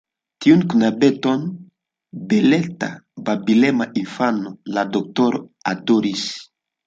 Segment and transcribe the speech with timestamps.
[0.43, 1.43] Tiun knabeton,
[2.31, 2.89] beleta,
[3.27, 5.43] babilema infano, la doktoro
[5.73, 6.27] adoris.